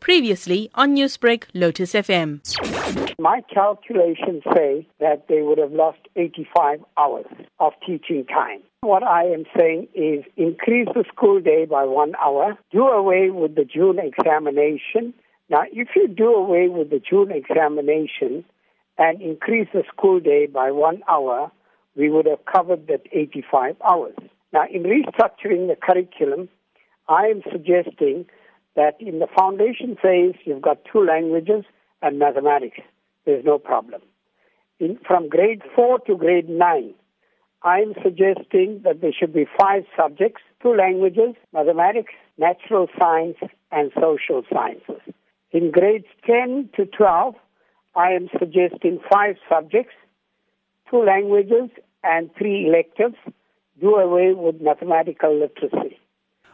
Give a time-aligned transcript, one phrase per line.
[0.00, 2.40] Previously on Newsbreak, Lotus FM.
[3.18, 7.26] My calculations say that they would have lost 85 hours
[7.58, 8.60] of teaching time.
[8.80, 13.54] What I am saying is increase the school day by one hour, do away with
[13.54, 15.12] the June examination.
[15.50, 18.44] Now, if you do away with the June examination
[18.96, 21.52] and increase the school day by one hour,
[21.96, 24.14] we would have covered that 85 hours.
[24.52, 26.48] Now, in restructuring the curriculum,
[27.08, 28.26] I am suggesting
[28.76, 31.64] that in the foundation phase, you've got two languages
[32.02, 32.78] and mathematics.
[33.24, 34.00] There's no problem.
[34.78, 36.94] In, from grade 4 to grade 9,
[37.62, 43.36] I'm suggesting that there should be five subjects, two languages, mathematics, natural science,
[43.70, 45.02] and social sciences.
[45.52, 47.34] In grades 10 to 12,
[47.94, 49.94] I am suggesting five subjects,
[50.90, 51.68] two languages,
[52.02, 53.16] and three electives.
[53.80, 55.99] Do away with mathematical literacy.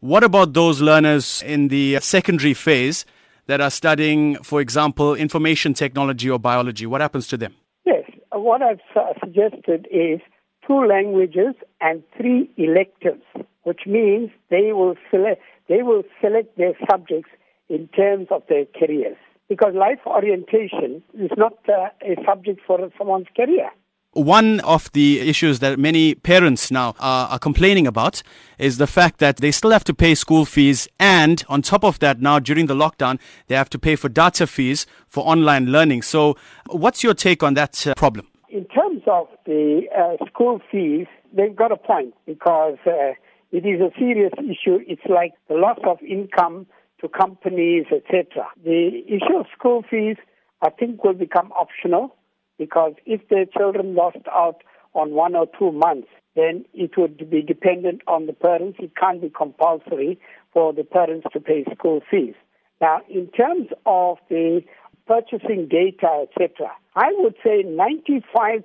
[0.00, 3.04] What about those learners in the secondary phase
[3.48, 6.86] that are studying, for example, information technology or biology?
[6.86, 7.54] What happens to them?
[7.84, 8.80] Yes, what I've
[9.22, 10.20] suggested is
[10.66, 13.22] two languages and three electives,
[13.64, 17.30] which means they will select they will select their subjects
[17.68, 19.18] in terms of their careers.
[19.50, 23.70] Because life orientation is not uh, a subject for someone's career.
[24.12, 28.24] One of the issues that many parents now are, are, complaining about
[28.58, 32.00] is the fact that they still have to pay school fees, and on top of
[32.00, 36.02] that, now during the lockdown, they have to pay for data fees for online learning.
[36.02, 38.26] So, what's your take on that uh, problem?
[38.48, 43.12] In terms of the uh, school fees, they've got a point because uh,
[43.52, 44.80] it is a serious issue.
[44.88, 46.66] It's like the loss of income
[47.00, 48.48] to companies, etc.
[48.64, 50.16] The issue of school fees,
[50.62, 52.16] I think, will become optional
[52.60, 57.40] because if their children lost out on one or two months, then it would be
[57.40, 58.78] dependent on the parents.
[58.82, 60.20] It can't be compulsory
[60.52, 62.34] for the parents to pay school fees.
[62.78, 64.60] Now, in terms of the
[65.06, 68.62] purchasing data, etc., I would say 95%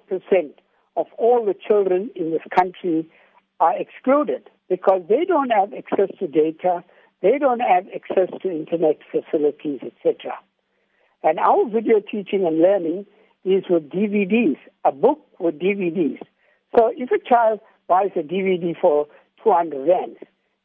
[0.98, 3.10] of all the children in this country
[3.62, 6.84] are excluded because they don't have access to data,
[7.22, 10.34] they don't have access to internet facilities, etc.
[11.24, 13.06] And our video teaching and learning
[13.46, 16.20] is with DVDs, a book with DVDs.
[16.76, 19.08] So if a child buys a DVD for
[19.44, 20.18] 200 rands,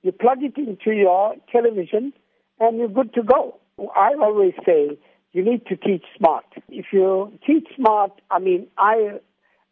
[0.02, 2.12] you plug it into your television
[2.58, 3.58] and you're good to go.
[3.94, 4.98] I always say
[5.32, 6.46] you need to teach smart.
[6.68, 9.20] If you teach smart, I mean, I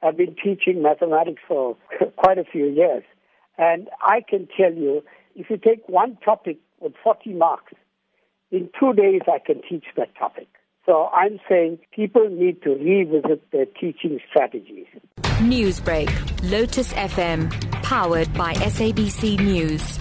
[0.03, 1.77] have been teaching mathematics for
[2.17, 3.03] quite a few years.
[3.57, 5.03] And I can tell you,
[5.35, 7.73] if you take one topic with 40 marks,
[8.51, 10.49] in two days I can teach that topic.
[10.89, 14.87] So I'm saying people need to revisit their teaching strategies.
[15.43, 16.09] Newsbreak,
[16.51, 17.51] Lotus FM,
[17.83, 19.99] powered by SABC News.